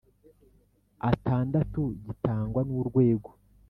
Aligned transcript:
atandatu 1.11 1.81
gitangwa 2.05 2.61
n 2.67 2.69
urwego 2.79 3.29